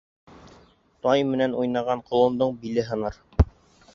[1.07, 3.23] Тай менән уйнаған колондоң биле һыныр.